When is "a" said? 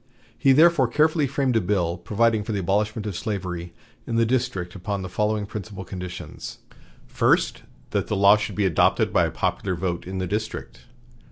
1.55-1.61, 9.27-9.29